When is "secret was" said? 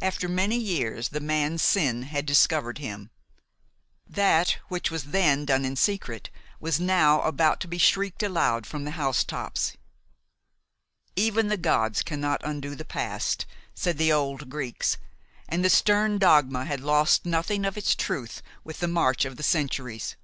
5.76-6.80